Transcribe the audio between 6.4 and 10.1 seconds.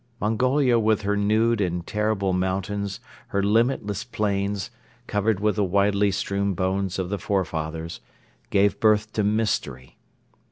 bones of the forefathers, gave birth to Mystery.